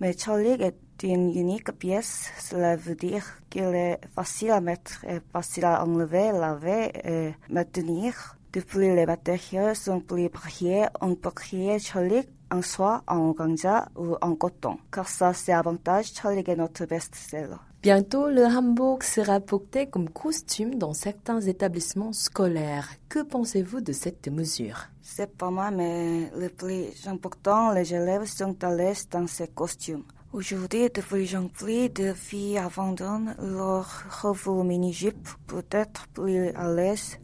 Mais 0.01 0.13
Charlie 0.17 0.61
est 0.61 0.75
une 1.03 1.35
unique 1.35 1.71
pièce, 1.73 2.31
cela 2.39 2.75
veut 2.75 2.95
dire 2.95 3.23
qu'il 3.49 3.63
est 3.63 3.99
facile 4.13 4.51
à 4.51 4.61
mettre 4.61 5.03
et 5.05 5.19
facile 5.31 5.65
à 5.65 5.83
enlever, 5.83 6.31
laver 6.31 6.91
et 7.03 7.33
maintenir. 7.49 8.37
Depuis 8.53 8.95
les 8.95 9.05
matériaux 9.05 9.73
sont 9.73 9.99
plus 9.99 10.29
variés, 10.29 10.85
on 11.01 11.15
peut 11.15 11.31
créer 11.31 11.77
chalik 11.79 12.29
en 12.49 12.61
soie, 12.61 13.03
en 13.07 13.17
organza 13.29 13.89
ou 13.97 14.15
en 14.21 14.35
coton. 14.35 14.77
Car 14.91 15.09
ça, 15.09 15.33
c'est 15.33 15.51
avantage, 15.51 16.13
chalik 16.13 16.47
est 16.47 16.55
notre 16.55 16.85
best-seller. 16.85 17.57
Bientôt, 17.83 18.29
le 18.29 18.45
hanbok 18.45 19.03
sera 19.03 19.39
porté 19.39 19.87
comme 19.87 20.09
costume 20.09 20.75
dans 20.75 20.93
certains 20.93 21.41
établissements 21.41 22.13
scolaires. 22.13 22.89
Que 23.09 23.21
pensez-vous 23.21 23.81
de 23.81 23.91
cette 23.91 24.27
mesure? 24.27 24.87
C'est 25.01 25.37
pas 25.37 25.51
mal, 25.51 25.75
mais 25.75 26.31
le 26.35 26.49
plus 26.49 27.07
important, 27.07 27.71
les 27.73 27.93
élèves 27.93 28.25
sont 28.25 28.55
à 28.63 28.73
l'aise 28.73 29.07
dans 29.09 29.27
ces 29.27 29.49
costumes. 29.49 30.03
Aujourd'hui, 30.35 30.89
de 30.89 30.99
plus 30.99 31.33
en 31.37 31.47
plus 31.47 31.87
de 31.87 32.13
filles 32.13 32.57
abandonnent 32.57 33.37
leur 33.39 33.87
robe 34.21 34.65
mini-jupe 34.65 35.29
pour 35.47 35.61
être 35.71 36.09
plus 36.09 36.49
à 36.49 36.69
l'aise 36.73 37.17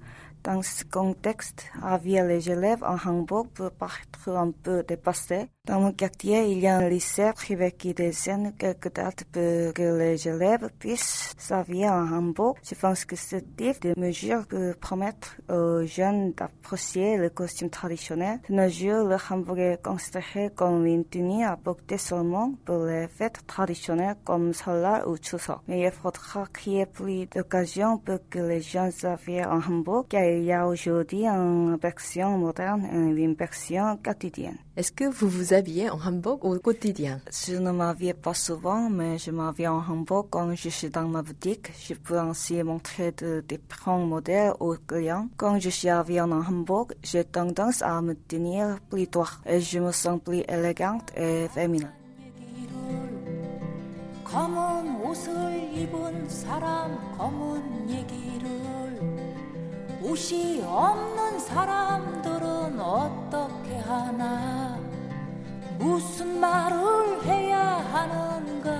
dans 0.43 0.61
ce 0.61 0.83
contexte. 0.83 1.65
Avoir 1.81 2.25
les 2.25 2.49
élèves 2.49 2.83
en 2.83 2.97
hanbok 3.09 3.47
peut 3.53 3.69
paraître 3.69 4.29
un 4.29 4.51
peu 4.51 4.83
dépassé. 4.83 5.47
Dans 5.65 5.79
mon 5.79 5.91
quartier, 5.91 6.51
il 6.51 6.59
y 6.59 6.67
a 6.67 6.77
un 6.77 6.89
lycée 6.89 7.31
privé 7.35 7.71
qui 7.71 7.93
désigne 7.93 8.51
quelques 8.57 8.93
dates 8.93 9.25
pour 9.25 9.73
que 9.73 9.97
les 9.97 10.27
élèves 10.27 10.69
puissent 10.79 11.33
s'habiller 11.37 11.87
en 11.87 12.11
hanbok. 12.11 12.57
Je 12.67 12.75
pense 12.75 13.05
que 13.05 13.15
ce 13.15 13.35
type 13.35 13.81
de 13.81 13.93
mesure 13.99 14.47
peut 14.47 14.73
permettre 14.73 15.37
aux 15.49 15.85
jeunes 15.85 16.33
d'apprécier 16.33 17.17
le 17.17 17.29
costume 17.29 17.69
traditionnel. 17.69 18.39
De 18.49 18.55
nos 18.55 18.69
jours, 18.69 19.07
le 19.07 19.17
hanbok 19.29 19.57
est 19.59 19.83
considéré 19.83 20.49
comme 20.55 20.85
une 20.85 21.05
tenue 21.05 21.45
à 21.45 21.57
porter 21.57 21.97
seulement 21.97 22.53
pour 22.65 22.85
les 22.85 23.07
fêtes 23.07 23.45
traditionnelles 23.45 24.15
comme 24.25 24.53
Solal 24.53 25.07
ou 25.07 25.17
Chuseok. 25.17 25.59
Mais 25.67 25.81
il 25.81 25.91
faudra 25.91 26.45
créer 26.51 26.87
plus 26.87 27.27
d'occasions 27.27 27.99
pour 27.99 28.17
que 28.29 28.39
les 28.39 28.61
jeunes 28.61 28.91
s'habillent 28.91 29.45
en 29.45 29.61
car 30.09 30.23
il 30.30 30.44
y 30.44 30.52
a 30.52 30.66
aujourd'hui 30.66 31.26
une 31.26 31.76
version 31.76 32.38
moderne 32.38 32.86
et 32.92 33.22
une 33.22 33.34
version 33.34 33.98
quotidienne. 34.02 34.56
Est-ce 34.76 34.92
que 34.92 35.04
vous 35.04 35.28
vous 35.28 35.54
habillez 35.54 35.88
en 35.90 35.98
hanbok 35.98 36.44
au 36.44 36.58
quotidien 36.58 37.20
Je 37.30 37.56
ne 37.56 37.70
m'habille 37.70 38.14
pas 38.14 38.34
souvent, 38.34 38.90
mais 38.90 39.18
je 39.18 39.30
m'habille 39.30 39.68
en 39.68 39.78
hanbok 39.78 40.28
quand 40.30 40.54
je 40.54 40.68
suis 40.68 40.90
dans 40.90 41.08
ma 41.08 41.22
boutique. 41.22 41.72
Je 41.88 41.94
peux 41.94 42.18
ainsi 42.18 42.62
montrer 42.62 43.12
de 43.12 43.44
différents 43.48 44.04
modèles 44.04 44.52
aux 44.60 44.76
clients. 44.86 45.28
Quand 45.36 45.58
je 45.58 45.70
suis 45.70 45.88
habillée 45.88 46.20
en 46.20 46.30
hanbok, 46.30 46.94
j'ai 47.02 47.24
tendance 47.24 47.82
à 47.82 48.00
me 48.02 48.14
tenir 48.14 48.78
plus 48.90 49.06
droit 49.06 49.30
et 49.46 49.60
je 49.60 49.78
me 49.78 49.92
sens 49.92 50.20
plus 50.22 50.42
élégante 50.48 51.10
et 51.16 51.48
féminine. 51.48 51.90
검은 54.26 55.00
옷을 55.02 55.72
입은 55.72 56.28
사람 56.28 57.16
검은 57.16 57.59
얘기를 57.59 57.59
옷이 60.11 60.61
없는 60.65 61.39
사람들은 61.39 62.77
어떻게 62.81 63.77
하나? 63.77 64.77
무슨 65.79 66.37
말을 66.37 67.23
해야 67.23 67.77
하는가? 67.93 68.71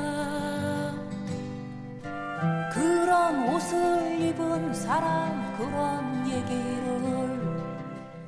그런 2.74 3.48
옷을 3.48 4.20
입은 4.20 4.74
사람 4.74 5.56
그런 5.58 6.28
얘기를 6.28 7.21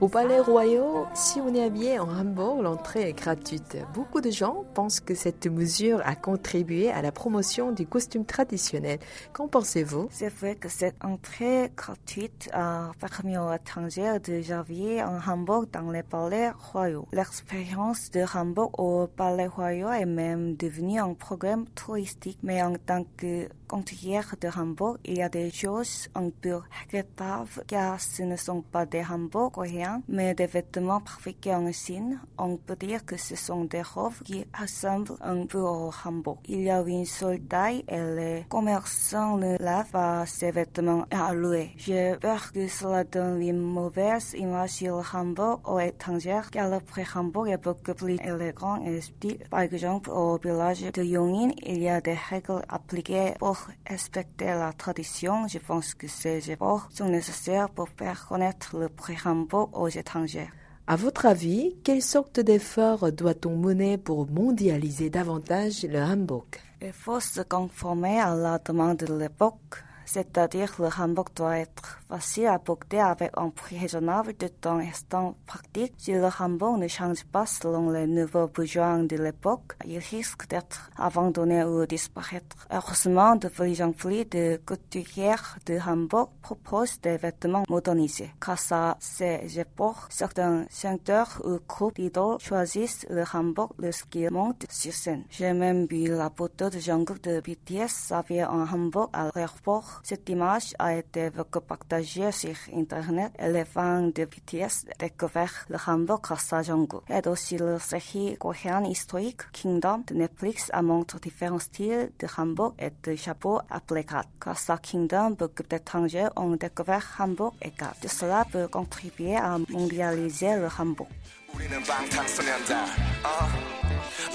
Au 0.04 0.10
Palais 0.10 0.42
Royal, 0.42 1.08
si 1.14 1.40
on 1.40 1.56
est 1.56 1.64
habillé 1.64 1.98
en 1.98 2.10
hanbok, 2.10 2.62
l'entrée 2.62 3.08
est 3.08 3.14
gratuite. 3.14 3.78
Beaucoup 3.94 4.20
de 4.20 4.32
gens 4.32 4.66
pensent 4.74 5.00
que 5.00 5.16
cette 5.16 5.48
mesure 5.48 6.02
a 6.04 6.14
contribué 6.18 6.92
à 6.92 7.02
la 7.02 7.14
promotion 7.14 7.72
du 7.72 7.88
costume 7.88 8.26
traditionnel. 8.26 9.00
Qu'en 9.32 9.48
pensez-vous? 9.48 10.10
C'est 10.12 10.28
vrai 10.28 10.56
que 10.56 10.68
cette 10.68 11.02
entrée 11.06 11.72
gratuite 11.74 12.50
a 12.52 12.92
permis 13.00 13.38
aux 13.38 13.54
étrangers 13.54 14.20
de 14.20 14.42
s'habiller 14.42 15.02
en 15.04 15.20
hanbok 15.26 15.72
dans 15.72 15.90
les 15.90 16.04
palais 16.04 16.50
royaux. 16.50 17.08
L'expérience 17.14 18.12
de 18.12 18.26
hanbok 18.38 18.78
au 18.80 19.08
Palais 19.08 19.48
Royal 19.48 20.02
est 20.02 20.06
même 20.06 20.58
devenue 20.58 21.00
un 21.00 21.14
programme 21.14 21.64
touristique, 21.76 22.40
mais 22.44 22.62
en 22.62 22.74
tant 22.76 23.06
que 23.16 23.48
de 23.82 24.48
hanbok, 24.48 25.00
il 25.06 25.18
y 25.18 25.22
a 25.22 25.30
des 25.30 25.50
choses 25.50 26.08
un 26.14 26.30
peu 26.30 26.56
regrettables 26.56 27.64
car 27.66 28.00
ce 28.00 28.24
ne 28.24 28.36
sont 28.36 28.62
pas 28.62 28.86
des 28.86 29.04
hanboks 29.04 29.54
coréens 29.54 30.02
mais 30.08 30.36
des 30.36 30.46
vêtements 30.46 31.02
fabriqués 31.06 31.56
en 31.56 31.72
Chine. 31.72 32.20
On 32.38 32.58
peut 32.58 32.76
dire 32.76 33.04
que 33.04 33.18
ce 33.18 33.36
sont 33.36 33.66
des 33.66 33.82
robes 33.82 34.14
qui 34.24 34.46
ressemblent 34.60 35.16
un 35.22 35.46
peu 35.46 35.60
au 35.60 35.92
hanbok. 36.06 36.38
Il 36.48 36.62
y 36.62 36.70
a 36.70 36.82
une 36.82 37.06
seule 37.06 37.42
et 37.88 37.98
les 38.16 38.46
commerçants 38.48 39.38
ne 39.38 39.58
lavent 39.58 39.92
pas 39.92 40.26
ces 40.26 40.52
vêtements 40.52 41.06
à 41.12 41.34
louer. 41.34 41.72
J'ai 41.78 42.16
peur 42.22 42.52
que 42.52 42.68
cela 42.68 43.04
donne 43.04 43.42
une 43.42 43.60
mauvaise 43.60 44.34
image 44.38 44.70
sur 44.70 44.98
le 44.98 45.18
hanbok 45.18 45.68
aux 45.68 45.80
étrangers 45.80 46.42
car 46.52 46.70
le 46.70 46.80
pré-hanbok 46.80 47.48
est 47.48 47.58
beaucoup 47.58 47.94
plus 47.94 48.18
élégant 48.24 48.84
et 48.86 49.02
style. 49.02 49.40
Par 49.50 49.62
exemple, 49.62 50.12
au 50.12 50.38
village 50.38 50.92
de 50.92 51.04
Yongin, 51.04 51.52
il 51.64 51.82
y 51.82 51.90
a 51.90 52.02
des 52.02 52.18
règles 52.30 52.62
appliquées 52.70 53.34
pour 53.40 53.63
respecter 53.88 54.46
la 54.46 54.74
tradition. 54.74 55.48
Je 55.48 55.60
pense 55.60 55.94
que 55.94 56.08
ces 56.08 56.52
efforts 56.52 56.90
sont 56.92 57.10
nécessaires 57.10 57.70
pour 57.70 57.90
faire 57.90 58.28
connaître 58.28 58.78
le 58.78 58.90
pré-hanbok 58.90 59.70
aux 59.78 59.88
étrangers. 59.88 60.50
À 60.86 60.98
votre 60.98 61.26
avis, 61.26 61.78
quelle 61.84 62.02
sorte 62.02 62.42
d'efforts 62.42 63.12
doit-on 63.12 63.56
mener 63.56 63.98
pour 63.98 64.30
mondialiser 64.30 65.10
davantage 65.10 65.84
le 65.84 66.00
hanbok? 66.00 66.62
Il 66.82 66.92
faut 66.92 67.22
se 67.22 67.42
conformer 67.42 68.20
à 68.20 68.36
la 68.36 68.60
demande 68.60 68.98
de 68.98 69.18
l'époque, 69.18 69.82
c'est-à-dire 70.14 70.72
le 70.78 70.90
hanbok 70.96 71.34
doit 71.36 71.58
être 71.58 72.00
facile 72.08 72.48
à 72.48 72.60
porter 72.60 73.00
avec 73.00 73.32
un 73.36 73.50
prix 73.50 73.80
raisonnable 73.80 74.36
tout 74.36 74.68
en 74.68 74.78
restant 74.78 75.36
pratique. 75.48 75.94
Si 75.98 76.12
le 76.12 76.30
hanbok 76.40 76.78
ne 76.78 76.88
change 76.88 77.24
pas 77.26 77.48
selon 77.48 77.90
les 77.90 78.06
nouveaux 78.06 78.48
besoins 78.48 79.04
de 79.04 79.18
l'époque, 79.18 79.76
il 79.86 79.98
risque 79.98 80.48
d'être 80.48 80.92
abandonné 80.98 81.64
ou 81.64 81.86
disparaître. 81.88 82.68
Heureusement, 82.72 83.36
de 83.36 83.48
plus 83.48 83.82
en 83.82 83.92
plus 83.92 84.26
de 84.26 84.62
couturières 84.64 85.58
de 85.66 85.80
hanbok 85.80 86.30
proposent 86.44 87.02
des 87.02 87.18
vêtements 87.18 87.64
modernisés. 87.68 88.32
Grâce 88.40 88.72
à 88.72 88.98
ces 89.00 89.60
efforts, 89.60 90.08
certains 90.12 90.66
chanteurs 90.70 91.42
ou 91.44 91.58
groupes 91.68 91.96
d'idoles 91.96 92.40
choisissent 92.40 93.08
le 93.10 93.24
hanbok 93.34 93.72
lorsqu'ils 93.80 94.30
montent 94.30 94.68
sur 94.70 94.94
scène. 94.94 95.24
J'ai 95.32 95.54
même 95.54 95.88
vu 95.88 96.06
la 96.06 96.30
photo 96.30 96.70
de 96.70 96.78
Jungkook 96.78 97.22
de 97.22 97.40
BTS 97.40 98.12
habillé 98.12 98.46
en 98.46 98.68
hanbok 98.72 99.10
à 99.14 99.32
l'aéroport 99.34 100.03
Cette 100.03 100.29
image 100.29 100.75
a 100.79 100.95
été 100.95 101.31
beaucoup 101.31 101.61
partagée 101.61 102.33
sur 102.33 102.57
Internet 102.75 103.33
et 103.39 103.49
les 103.49 103.65
fans 103.65 104.03
de 104.03 104.25
BTS 104.25 104.87
découvrent 104.99 105.67
le 105.69 105.77
Hambourg 105.87 106.21
grâce 106.23 106.53
à 106.53 106.63
Jungkook. 106.63 107.05
Et 107.11 107.27
aussi 107.29 107.57
la 107.59 107.79
série 107.79 108.37
coréenne 108.39 108.87
historique 108.87 109.51
Kingdom 109.53 110.05
de 110.07 110.15
Netflix 110.15 110.71
a 110.73 110.83
montré 110.83 111.19
différents 111.21 111.59
styles 111.59 112.11
de 112.19 112.27
Hambourg 112.37 112.75
et 112.79 112.93
de 113.03 113.17
chapeaux 113.17 113.61
applicables. 113.71 114.29
Grâce 114.41 114.71
à 114.71 114.79
Kingdom, 114.79 115.31
beaucoup 115.31 115.63
d'étrangers 115.69 116.29
ont 116.37 116.57
découvert 116.57 117.17
Hambourg 117.19 117.55
et 117.63 117.73
Gat. 117.79 117.95
De 118.03 118.09
cela 118.09 118.45
peut 118.51 118.69
contribuer 118.69 119.37
à 119.37 119.59
mondialiser 119.69 120.57
le 120.57 120.69
Hambourg. 120.79 121.09
우리는 121.55 121.83
방탄소년단 121.83 122.85
어 123.25 123.49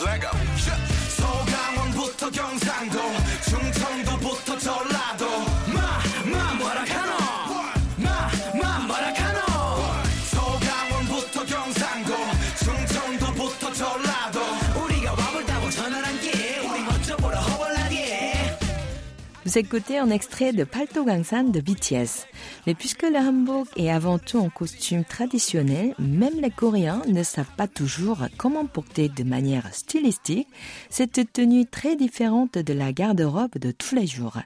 레고 0.04 0.28
소강원부터 1.16 2.32
경상도 2.32 3.00
충청도부터 3.50 4.58
전라 4.58 4.97
Écoutez 19.59 19.99
un 19.99 20.11
extrait 20.11 20.53
de 20.53 20.63
Palto 20.63 21.05
Gangsan 21.05 21.51
de 21.51 21.61
BTS. 21.61 22.29
Mais 22.69 22.77
puisque 22.77 23.03
le 23.03 23.17
hanbok 23.17 23.67
est 23.77 23.91
avant 23.91 24.21
tout 24.21 24.39
en 24.39 24.51
costume 24.51 25.05
traditionnel, 25.05 25.97
même 25.99 26.41
les 26.41 26.53
Coréens 26.53 27.03
ne 27.09 27.25
savent 27.25 27.57
pas 27.57 27.67
toujours 27.67 28.19
comment 28.37 28.67
porter 28.67 29.09
de 29.09 29.25
manière 29.25 29.75
stylistique 29.75 30.47
cette 30.91 31.33
tenue 31.33 31.67
très 31.67 31.97
différente 31.97 32.57
de 32.57 32.73
la 32.73 32.93
garde-robe 32.93 33.59
de 33.59 33.73
tous 33.73 33.97
les 33.97 34.07
jours. 34.07 34.39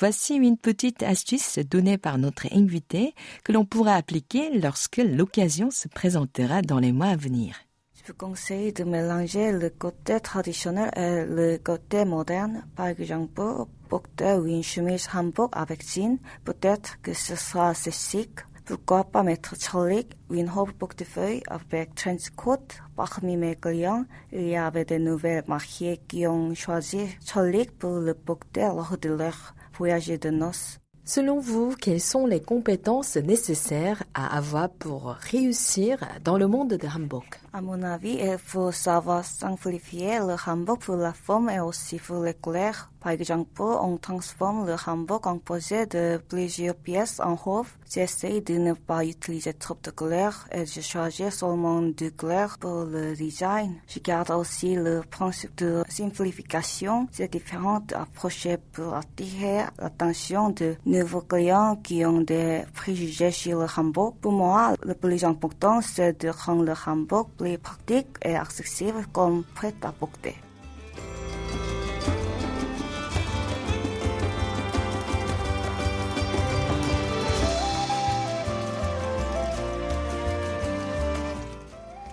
Voici 0.00 0.34
une 0.34 0.56
petite 0.56 1.04
astuce 1.04 1.60
donnée 1.60 1.96
par 1.96 2.18
notre 2.18 2.52
invité 2.52 3.14
que 3.44 3.52
l'on 3.52 3.64
pourra 3.64 3.94
appliquer 3.94 4.58
lorsque 4.58 4.96
l'occasion 4.96 5.70
se 5.70 5.86
présentera 5.86 6.62
dans 6.62 6.80
les 6.80 6.90
mois 6.90 7.10
à 7.10 7.16
venir. 7.16 7.65
Je 8.06 8.12
conseille 8.12 8.72
de 8.72 8.84
mélanger 8.84 9.50
le 9.50 9.68
côté 9.68 10.20
traditionnel 10.20 10.92
et 10.96 11.24
le 11.24 11.58
côté 11.58 12.04
moderne. 12.04 12.64
Par 12.76 12.86
exemple, 12.86 13.42
porter 13.88 14.38
une 14.46 14.62
chemise 14.62 15.08
hanbok 15.12 15.50
avec 15.56 15.84
jean, 15.84 16.16
peut-être 16.44 17.02
que 17.02 17.12
ce 17.12 17.34
sera 17.34 17.70
assez 17.70 17.90
chic. 17.90 18.30
Pourquoi 18.64 19.02
pas 19.02 19.24
mettre 19.24 19.56
chalik, 19.60 20.16
une 20.30 20.48
robe 20.48 20.70
portefeuille 20.70 21.42
avec 21.48 21.96
trench 21.96 22.30
coat. 22.36 22.68
Parmi 22.94 23.36
mes 23.36 23.56
clients, 23.56 24.04
il 24.32 24.50
y 24.50 24.56
avait 24.56 24.84
de 24.84 24.98
nouvelles 24.98 25.42
mariées 25.48 26.00
qui 26.06 26.28
ont 26.28 26.54
choisi 26.54 27.08
chalik 27.24 27.76
pour 27.76 27.96
le 27.96 28.14
porter 28.14 28.68
lors 28.68 28.96
de 28.98 29.08
leur 29.08 29.54
voyage 29.76 30.06
de 30.06 30.30
noces. 30.30 30.78
Selon 31.08 31.38
vous, 31.38 31.76
quelles 31.80 32.00
sont 32.00 32.26
les 32.26 32.42
compétences 32.42 33.14
nécessaires 33.16 34.02
à 34.12 34.36
avoir 34.36 34.68
pour 34.68 35.10
réussir 35.30 35.98
dans 36.24 36.36
le 36.36 36.48
monde 36.48 36.74
de 36.74 36.88
hanbok 36.88 37.38
À 37.52 37.60
mon 37.60 37.80
avis, 37.84 38.18
il 38.20 38.38
faut 38.38 38.72
savoir 38.72 39.24
simplifier 39.24 40.18
le 40.18 40.34
hanbok 40.34 40.80
pour 40.80 40.96
la 40.96 41.12
forme 41.12 41.48
et 41.48 41.60
aussi 41.60 41.98
pour 41.98 42.24
les 42.24 42.34
couleurs. 42.34 42.90
Par 43.06 43.12
exemple, 43.12 43.62
on 43.62 43.98
transforme 43.98 44.66
le 44.66 44.74
en 44.88 45.38
projet 45.38 45.86
de 45.86 46.20
plusieurs 46.28 46.74
pièces 46.74 47.20
en 47.20 47.36
robe. 47.36 47.68
J'essaie 47.88 48.40
de 48.40 48.54
ne 48.54 48.72
pas 48.72 49.04
utiliser 49.04 49.54
trop 49.54 49.76
de 49.80 49.92
couleurs 49.92 50.48
et 50.50 50.66
je 50.66 50.80
choisis 50.80 51.32
seulement 51.32 51.82
deux 51.82 52.10
couleurs 52.10 52.58
pour 52.58 52.84
le 52.84 53.14
design. 53.14 53.76
Je 53.86 54.00
garde 54.00 54.32
aussi 54.32 54.74
le 54.74 55.02
principe 55.08 55.56
de 55.58 55.84
simplification. 55.88 57.06
C'est 57.12 57.30
différentes 57.30 57.92
approches 57.92 58.48
pour 58.72 58.94
attirer 58.94 59.66
l'attention 59.78 60.50
de 60.50 60.74
nouveaux 60.84 61.20
clients 61.20 61.76
qui 61.76 62.04
ont 62.04 62.22
des 62.22 62.64
préjugés 62.74 63.30
sur 63.30 63.60
le 63.60 63.66
hanbok. 63.76 64.16
Pour 64.20 64.32
moi, 64.32 64.74
le 64.82 64.94
plus 64.94 65.22
important, 65.22 65.80
c'est 65.80 66.22
de 66.22 66.28
rendre 66.28 66.64
le 66.64 66.74
hanbok 66.84 67.28
plus 67.38 67.56
pratique 67.56 68.08
et 68.24 68.34
accessible 68.34 69.06
comme 69.12 69.44
prêt 69.54 69.74
à 69.82 69.92
porter. 69.92 70.34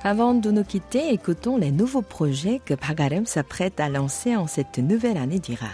Avant 0.06 0.34
de 0.34 0.52
nous 0.52 0.66
quitter, 0.66 1.14
écoutons 1.14 1.56
les 1.56 1.72
nouveaux 1.72 2.02
projets 2.02 2.60
que 2.66 2.74
Pagarem 2.74 3.26
s'apprête 3.26 3.80
à 3.80 3.88
lancer 3.88 4.36
en 4.36 4.48
cette 4.48 4.78
nouvelle 4.78 5.16
année 5.16 5.40
d'Ira. 5.40 5.70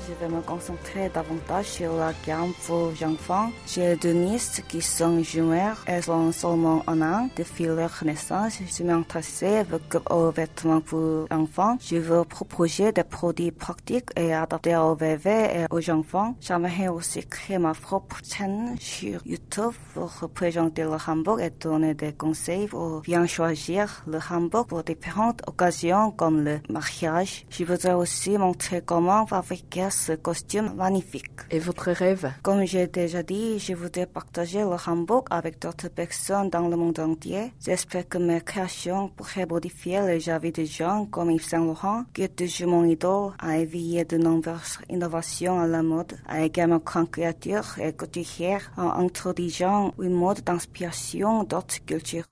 Je 0.00 0.12
vais 0.14 0.28
me 0.28 0.42
concentrer 0.42 1.08
davantage 1.08 1.66
sur 1.66 1.94
la 1.96 2.12
gamme 2.26 2.52
pour 2.66 2.92
enfants. 3.02 3.50
J'ai 3.66 3.96
deux 3.96 4.12
nièces 4.12 4.62
qui 4.68 4.82
sont 4.82 5.22
jumelles. 5.22 5.74
Elles 5.86 6.10
ont 6.10 6.32
seulement 6.32 6.82
un 6.86 7.00
an 7.00 7.28
depuis 7.36 7.64
leur 7.64 7.92
naissance. 8.04 8.58
Je 8.66 8.82
m'intéresse 8.82 9.66
beaucoup 9.70 10.04
aux 10.12 10.30
vêtements 10.30 10.80
pour 10.80 11.26
enfants. 11.30 11.78
Je 11.80 11.96
veux 11.96 12.24
proposer 12.24 12.92
des 12.92 13.04
produits 13.04 13.50
pratiques 13.50 14.10
et 14.16 14.34
adaptés 14.34 14.76
aux 14.76 14.94
bébés 14.94 15.48
et 15.54 15.66
aux 15.70 15.90
enfants. 15.90 16.34
J'aimerais 16.40 16.88
aussi 16.88 17.24
créer 17.26 17.58
ma 17.58 17.72
propre 17.72 18.18
chaîne 18.22 18.76
sur 18.78 19.20
YouTube 19.24 19.72
pour 19.94 20.12
présenter 20.34 20.82
le 20.82 20.96
hanbok 21.06 21.40
et 21.40 21.50
donner 21.50 21.94
des 21.94 22.12
conseils 22.12 22.66
pour 22.66 23.00
bien 23.00 23.26
choisir 23.26 24.04
le 24.06 24.18
hanbok 24.30 24.68
pour 24.68 24.82
différentes 24.82 25.42
occasions 25.46 26.10
comme 26.10 26.44
le 26.44 26.60
mariage. 26.68 27.46
Je 27.50 27.64
voudrais 27.64 27.94
aussi 27.94 28.36
montrer 28.36 28.82
comment 28.84 29.26
fabriquer 29.26 29.85
ce 29.90 30.12
costume 30.12 30.74
magnifique. 30.74 31.40
Et 31.50 31.58
votre 31.58 31.90
rêve 31.90 32.30
Comme 32.42 32.64
j'ai 32.64 32.86
déjà 32.86 33.22
dit, 33.22 33.58
je 33.58 33.74
voudrais 33.74 34.06
partager 34.06 34.60
le 34.60 34.76
hanbok 34.86 35.26
avec 35.30 35.60
d'autres 35.60 35.88
personnes 35.88 36.50
dans 36.50 36.68
le 36.68 36.76
monde 36.76 36.98
entier. 36.98 37.52
J'espère 37.64 38.08
que 38.08 38.18
mes 38.18 38.40
créations 38.40 39.08
pourraient 39.08 39.46
modifier 39.46 40.00
les 40.02 40.18
vies 40.18 40.52
des 40.52 40.66
gens 40.66 41.06
comme 41.06 41.30
Yves 41.30 41.48
Saint 41.48 41.64
Laurent, 41.64 42.04
qui 42.12 42.22
est 42.22 42.36
toujours 42.36 42.70
mon 42.70 42.84
idole, 42.84 43.32
a 43.38 43.58
éveillé 43.58 44.04
de 44.04 44.16
nombreuses 44.16 44.78
innovations 44.90 45.60
à 45.60 45.66
la 45.66 45.82
mode, 45.82 46.14
a 46.26 46.42
également 46.42 46.80
grand 46.84 47.06
créateur 47.06 47.76
et 47.78 47.92
couturière 47.92 48.72
en 48.76 48.90
introduisant 49.04 49.92
une 49.98 50.14
mode 50.14 50.42
d'inspiration 50.42 51.44
d'autres 51.44 51.84
cultures. 51.84 52.26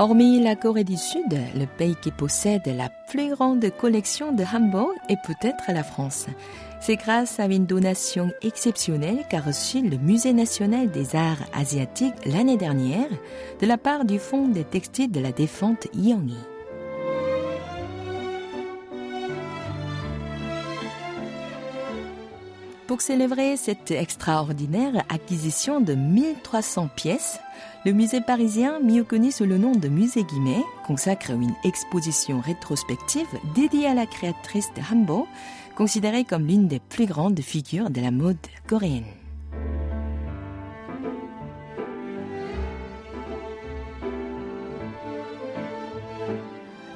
Hormis 0.00 0.40
la 0.40 0.56
Corée 0.56 0.82
du 0.82 0.96
Sud, 0.96 1.38
le 1.54 1.66
pays 1.66 1.94
qui 1.94 2.10
possède 2.10 2.66
la 2.66 2.88
plus 3.06 3.34
grande 3.34 3.68
collection 3.76 4.32
de 4.32 4.44
hanbok 4.44 4.94
est 5.10 5.20
peut-être 5.26 5.64
la 5.68 5.84
France. 5.84 6.24
C'est 6.80 6.96
grâce 6.96 7.38
à 7.38 7.44
une 7.44 7.66
donation 7.66 8.30
exceptionnelle 8.40 9.26
qu'a 9.28 9.42
reçu 9.42 9.86
le 9.86 9.98
Musée 9.98 10.32
national 10.32 10.90
des 10.90 11.16
arts 11.16 11.44
asiatiques 11.52 12.14
l'année 12.24 12.56
dernière 12.56 13.10
de 13.60 13.66
la 13.66 13.76
part 13.76 14.06
du 14.06 14.18
Fonds 14.18 14.48
des 14.48 14.64
textiles 14.64 15.12
de 15.12 15.20
la 15.20 15.32
défense 15.32 15.76
Yongi. 15.92 16.38
Pour 22.90 23.02
célébrer 23.02 23.56
cette 23.56 23.92
extraordinaire 23.92 25.04
acquisition 25.10 25.80
de 25.80 25.94
1300 25.94 26.88
pièces, 26.96 27.38
le 27.84 27.92
musée 27.92 28.20
parisien, 28.20 28.80
mieux 28.80 29.04
connu 29.04 29.30
sous 29.30 29.44
le 29.44 29.58
nom 29.58 29.70
de 29.70 29.86
Musée 29.86 30.24
Guimet, 30.24 30.64
consacre 30.88 31.30
une 31.30 31.54
exposition 31.62 32.40
rétrospective 32.40 33.28
dédiée 33.54 33.86
à 33.86 33.94
la 33.94 34.06
créatrice 34.06 34.72
de 34.74 34.82
hanbok, 34.92 35.28
considérée 35.76 36.24
comme 36.24 36.48
l'une 36.48 36.66
des 36.66 36.80
plus 36.80 37.06
grandes 37.06 37.38
figures 37.38 37.90
de 37.90 38.00
la 38.00 38.10
mode 38.10 38.44
coréenne. 38.66 39.04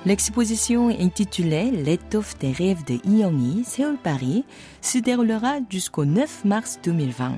L'exposition 0.07 0.89
intitulée 0.89 1.71
L'étoffe 1.71 2.39
des 2.39 2.53
rêves 2.53 2.85
de 2.85 2.99
Young-hee, 3.09 3.65
Séoul-Paris, 3.65 4.45
se 4.83 4.99
déroulera 4.99 5.55
jusqu'au 5.71 6.05
9 6.05 6.45
mars 6.45 6.79
2020. 6.85 7.33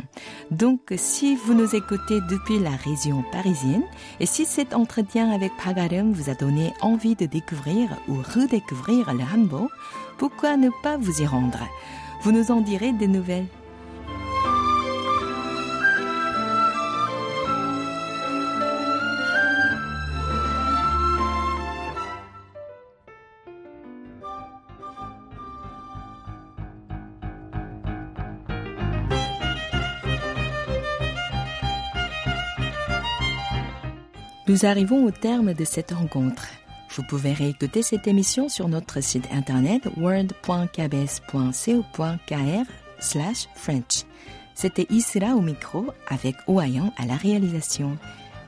Donc, 0.50 0.80
si 0.96 1.36
vous 1.36 1.54
nous 1.54 1.76
écoutez 1.76 2.20
depuis 2.28 2.58
la 2.58 2.70
région 2.70 3.22
parisienne 3.30 3.84
et 4.18 4.26
si 4.26 4.44
cet 4.44 4.74
entretien 4.74 5.30
avec 5.30 5.52
Pagarum 5.62 6.12
vous 6.12 6.28
a 6.28 6.34
donné 6.34 6.72
envie 6.80 7.14
de 7.14 7.26
découvrir 7.26 7.88
ou 8.08 8.16
redécouvrir 8.16 9.14
le 9.14 9.22
hanbok, 9.22 9.70
pourquoi 10.18 10.56
ne 10.56 10.70
pas 10.82 10.96
vous 10.96 11.22
y 11.22 11.26
rendre? 11.26 11.68
Vous 12.22 12.32
nous 12.32 12.50
en 12.50 12.62
direz 12.62 12.90
des 12.92 13.06
nouvelles. 13.06 13.46
Nous 34.48 34.64
arrivons 34.64 35.04
au 35.04 35.10
terme 35.10 35.54
de 35.54 35.64
cette 35.64 35.90
rencontre. 35.90 36.46
Vous 36.94 37.02
pouvez 37.02 37.32
réécouter 37.32 37.82
cette 37.82 38.06
émission 38.06 38.48
sur 38.48 38.68
notre 38.68 39.02
site 39.02 39.26
internet 39.32 39.88
word.kbs.co.kr 39.96 42.70
slash 43.00 43.48
French. 43.56 44.04
C'était 44.54 44.86
Isra 44.88 45.34
au 45.34 45.40
micro 45.40 45.86
avec 46.08 46.36
Ouayan 46.46 46.92
à 46.96 47.06
la 47.06 47.16
réalisation. 47.16 47.98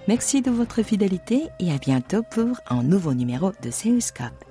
Merci 0.07 0.41
de 0.41 0.53
votre 0.53 0.85
fidélité 0.85 1.49
et 1.59 1.73
à 1.73 1.79
bientôt 1.79 2.23
pour 2.23 2.61
un 2.71 2.85
nouveau 2.85 3.13
numéro 3.13 3.51
de 3.61 3.71
Seuscope. 3.71 4.48